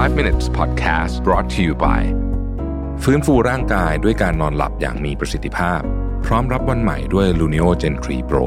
[0.00, 2.02] 5 minutes podcast brought to you by
[3.02, 5.80] ฟื้นฟูร่างกายด้วยการนอนหลับอย่างมีประสิทธิภาพ
[6.26, 8.44] พร้อมรับวันใหม่ด้วย Luno Gen 3 Pro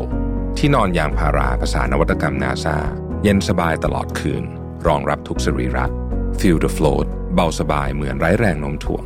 [0.57, 2.77] ที่นอนยางพาราภาษานวัตกรรมนาซา
[3.23, 4.43] เย็นสบายตลอดคืน
[4.87, 5.85] รองรับทุกสรีระ
[6.39, 9.03] Feel the float เบาสบายเหมือนไร้แรงโน้มถ่วง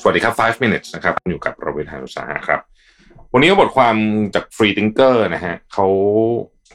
[0.00, 2.60] สวัสดีครับ 5 minutes นะครับ อยู่กับประเวทานุสาหะครับ
[3.32, 3.96] วันนี้บทความ
[4.34, 5.86] จาก Free Thinker นะฮะเขา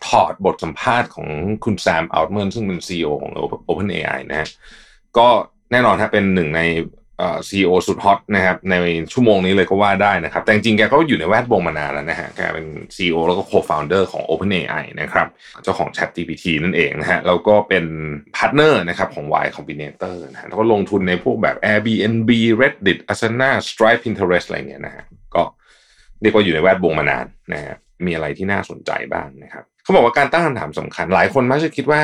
[0.08, 1.28] ถอดบทสัมภาษณ์ของ
[1.64, 3.32] คุณแซมอัลท์แมนซึ่งเป็น CEO ของ
[3.70, 4.50] OpenAI นะฮะ
[5.18, 5.28] ก็
[5.72, 6.62] แน่นอนครับเป็นหนึ่งใน
[7.48, 8.76] CEO สุดฮอตนะครับใน
[9.14, 15.28] ชั่วโมงนี้เลยก็ว่าได้นะครับ แต่จริงๆแกก็อยู่ในแวดวงมานานแล้วนะฮะแกเป็น CEO แล้วก็ Co-founder ของ OpenAI นะครับ
[15.64, 17.86] เจ้าของ ChatGPT นั่นเองนะฮะแล้วก็เป็น
[18.36, 22.32] partner นะครับของ Y Combinator นะฮะแล้วก็ลงทุนในพวกแบบ Airbnb
[22.62, 25.04] Reddit Asana Stripe Pinterest อะไรเงี้ยนะฮะ
[25.36, 25.44] ก็
[26.22, 27.76] เรียกว่าอยู่ในแวดวงมานานนะฮะ
[28.06, 32.02] มีอะไรที่น่าสนใจบ้างนะครับ เขาบอกว่าการตั้งคำถามสำคัญ หลายคนมักจะคิดว่า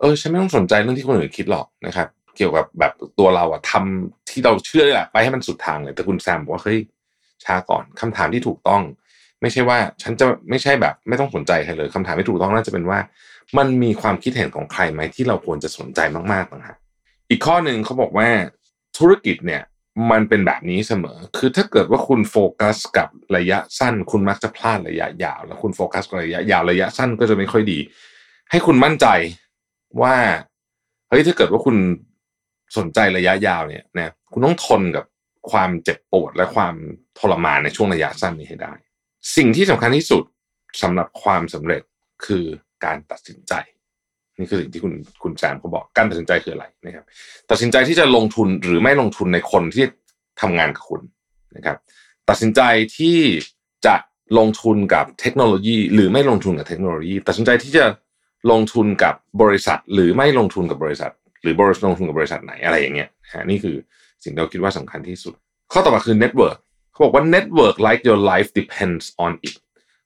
[0.00, 6.78] เออฉันไม่ต้องสนใจเรื่องที่คนอื่นคิดหรอกนะครับ เกี่ยวกับแบบตัวเราอะทำที่เราเชื่อแหละไปให้มันสุดทางเลยแต่คุณแซมบอกว่าเฮ้ย
[7.44, 8.82] ช้าก่อนคำถามที่ถูกต้อง
[9.40, 12.98] ไม่ใช่ว่า ฉันจะไม่ใช่แบบ ไม่ต้องสนใจใครเลยคำถามที่ถูกต้องน่าจะเป็นว่า
[13.58, 16.00] มันมีความคิดเห็นของใครไหมที่เราควรจะสนใจ
[16.32, 16.76] มากๆนะฮะ
[17.30, 18.28] อีกข้อหนึ่งเขาบอกว่า
[18.98, 19.62] ธุรกิจเนี่ย
[20.10, 27.78] มันเป็นแบบนี้เสมอ คือถ้าเกิดว่าคุณโฟกัสกับระยะสั้น คุณมักจะพลาดระยะยาว แล้วคุณโฟกัสกับระยะยาวระยะสั้นก็จะไม่ค่อยดี
[28.50, 29.06] ให้คุณมั่นใจ
[30.02, 30.14] ว่า
[31.08, 31.76] เฮ้ยถ้าเกิดว่าคุณ
[32.76, 35.04] สนใจระยะยาวเนี่ยนะคุณต้องทนกับ
[35.50, 36.74] ความเจ็บปวดและความ
[37.18, 38.72] ทรมานในช่วงระยะสั้นนี้ให้ได้
[39.36, 40.24] สิ่งที่สำคัญที่สุด
[40.82, 41.82] สำหรับความสำเร็จ
[42.26, 42.44] คือ
[42.84, 43.52] การตัดสินใจ
[44.38, 47.04] นี่คือสิ่งที่คุณคุณแซมเขาบอกการตัดสินใจคืออะไรนะครับ
[47.50, 49.84] ตัดสินใจที่จะลงทุนหรือไม่ลงทุนในคนที่
[50.40, 51.00] ทำงานกับคุณ
[51.56, 51.76] นะครับ
[52.28, 52.60] ตัดสินใจ
[52.96, 53.18] ที่
[53.86, 53.94] จะ
[54.38, 57.84] ลงทุนกับเทคโนโลยี หรือไม่ลงทุนกับเทคโนโลยี ตัดสินใจที่จะ
[58.50, 63.76] ลงทุนกับบริษัท หรือไม่ลงทุนกับบริษัท หรือบริษัทลงทุนกับบริษัทไหนอะไรอย่างเงี้ยฮะนี่คือ
[64.24, 65.34] สิ่งที่เราคิดว่าสำคัญที่สุด
[65.72, 66.56] ข้อต่อมาคือ network
[66.90, 69.56] เขาบอกว่า network like your life depends on it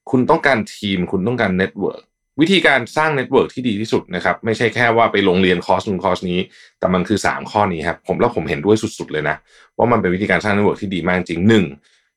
[0.09, 2.03] คุณต้องการทีม คุณต้องการ network
[2.41, 6.39] วิธีการสร้าง network ที่ดีที่สุดนะครับ ไม่ใช่แค่ว่าไปลงเรียนคอร์สนู้นคอร์สนี้
[6.79, 9.35] แต่มันคือ 3 ข้อนี้ครับผมแล้วผมเห็นด้วยสุด ๆ เลยนะ
[9.77, 11.65] ว่ามันเป็นวิธีการสร้าง network ที่ดีมากจริงหนึ่ง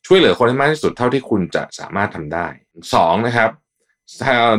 [0.07, 2.47] ช่วยเหลือคนให้มากที่สุดเท่าที่คุณจะสามารถทำได้
[2.95, 3.51] สองนะครับ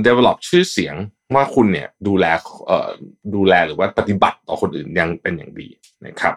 [0.08, 0.96] develop ชื่อเสียง
[1.36, 2.26] ว่าคุณเนี่ยดูแล
[2.68, 2.90] เอ่อ
[3.36, 5.68] ดูแลหรือว่าปฏิบัติต่อคนอื่นยังเป็นอย่างดี
[6.08, 6.34] นะครับ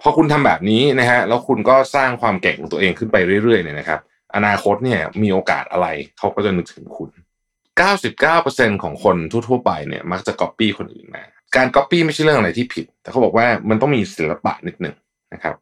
[0.00, 4.00] พอคุณทำแบบนี้นะฮะแล้วคุณก็สร้างความเก่งของตัวเองขึ้นไปเรื่อยๆเนี่ยนะครับ
[4.34, 5.86] อนาคตเนี่ยมีโอกาสอะไร
[6.18, 7.10] เขาก็จะนึกถึงคุณ
[7.78, 11.24] 99%ของคนทั่วๆไปเนี่ยมักจะก๊อปปี้คนอื่นมา
[11.56, 14.96] การก๊อปปี้ไม่ใช่เรื่องอะไรที่ผิด แต่เขาบอกว่ามันต้องมีศิลปะนิดหนึ่ง
[15.34, 15.54] นะครับ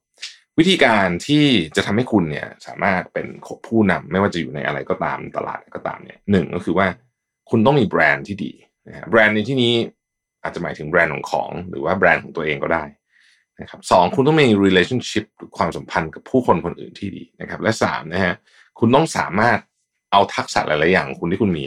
[0.58, 1.44] วิธีการที่
[1.76, 3.26] จะทำให้คุณเนี่ยสามารถเป็น
[3.66, 6.86] ผู้นำไม่ว่าจะอยู่ในอะไรก็ตามตลาดก็ตามเนี่ยหนึ่งก็คือว่า
[7.50, 8.52] คุณต้องมีแบรนด์ที่ดี
[8.88, 9.74] นะแบรนด์ในที่นี้
[10.42, 12.84] อาจจะหมายถึงแบรนด์ของของ หรือว่าแบรนด์ของตัวเองก็ได้
[13.60, 15.24] นะครับสองคุณต้องมี relationship
[15.56, 18.34] ความสัมพันธ์กับผู้คนคนอื่นที่ดีนะครับ และสามนะฮะ
[18.78, 19.58] คุณต้องสามารถ
[20.12, 21.64] เอาทักษะหลายๆอย่างคุณที่คุณมี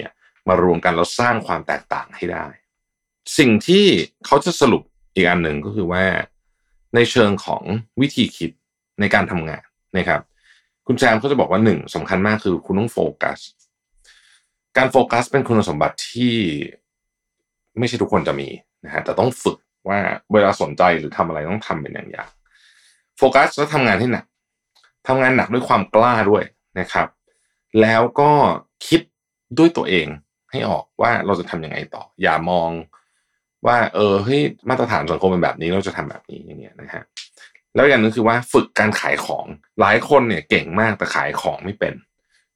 [0.50, 2.46] มารวมกันแล้วสร้างความแตกต่างให้ได้
[3.38, 3.86] สิ่งที่
[4.26, 4.84] เขาจะสรุป
[5.16, 6.04] อีกอันหนึ่งก็คือว่า
[6.96, 7.64] ในเชิงของ
[8.02, 8.52] วิธีคิด
[9.00, 9.64] ในการทำงาน
[9.98, 10.22] นะครับ
[10.88, 13.40] คุณแซมเขาจะบอกว่าหนึ่งสำคัญมากคือคุณต้องโฟกัส
[14.78, 16.36] การโฟกัสเป็นคุณสมบัติที่
[17.78, 18.50] ไม่ใช่ทุกคนจะมี
[18.86, 19.58] นะฮะแต่ต้องฝึก
[19.90, 20.00] ว่า
[20.34, 22.30] เวลาสนใจหรือทำอะไรต้องทำเป็นอย่างอย่าง
[23.18, 24.26] โฟกัสแล้วทำงานให้หนัก
[25.08, 26.44] ทำงานหนักด้วยความกล้าด้วย
[26.80, 27.08] นะครับ
[27.81, 28.31] แล้วก็
[28.88, 29.02] คิด
[29.58, 30.08] ด้วยตัวเอง
[30.52, 32.70] ให้ออกว่าเราจะทํำยังไงต่อ อย่ามอง
[33.66, 37.04] ว่า เออเฮ้ยมาตรฐานสังคมเป็นแบบนี้เราจะทำแบบนี้อย่างเงี้ยนะฮะ
[37.76, 39.46] แล้วอย่างนึงคือว่าฝึกการขายของ
[39.80, 41.94] หลายคนเนี่ยเก่งมากแต่ขายของไม่เป็น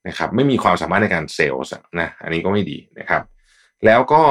[0.08, 1.62] นะครับ ไม่มีความสามารถในการเซลล์
[2.00, 3.22] นะอันนี้ก็ไม่ดีนะครับ
[3.86, 4.22] แล้วก็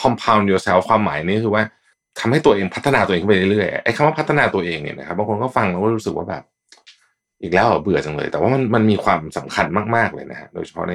[0.00, 1.64] compound yourself ความหมายนี่คือว่า
[2.20, 6.42] ทำให้ตัวเองพัฒนาตัวเองขึ้นไปเรื่อยๆไอ้คำว่าพัฒนาตัวเองเนี่ยนะครับบางคนก็ฟังแล้วก็รู้สึกว่าแบบ
[7.42, 9.66] อีกแล้วเบื่อจังเลย แต่ว่ามันมันมีความสำคัญ
[9.96, 10.94] มากๆเลยนะฮะโดยเฉพาะใน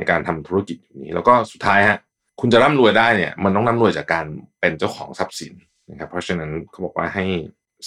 [0.00, 1.98] ในการทำธุรกิจอยู่นี้ แล้วก็สุดท้ายฮะ
[2.40, 4.26] คุณจะร่ำรวยได้เนี่ยมันต้องร่ำรวยจากการ
[4.60, 5.52] เป็นเจ้าของทรัพย์สิน
[5.90, 7.24] นะครับเพราะฉะนั้นเขาบอกว่าให้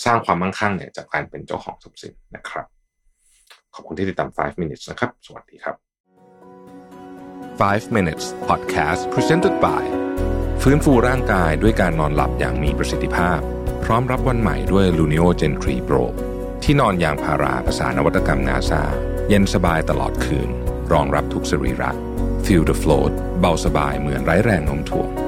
[0.06, 2.66] สร้างความมั่งคั่งเนี่ยจากการเป็นเจ้าของทรัพย์สินนะครับ
[3.76, 5.76] ขอบคุณที่ติดตาม 5 minutes นะครับ สวัสดีครับ
[7.60, 9.84] 5 minutes podcast presented by
[10.64, 13.40] ฟื้นฟูร่างกายด้วยการนอนหลับอย่างมีประสิทธิภาพ
[13.84, 16.04] พร้อมรับวันใหม่ด้วย Luno Gen 3 Pro
[16.64, 18.84] ที่นอนยางพาราภาษานวัตกรรมนาซา
[19.30, 21.92] เย็นสบายตลอดคืน รองรับทุกสรีระ
[22.46, 25.23] Feel the float เบาสบายเหมือนไร้แรงโน้มถ่วง